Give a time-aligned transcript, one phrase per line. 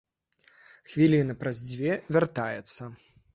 [0.93, 2.83] Хвіліны праз дзве вяртаецца.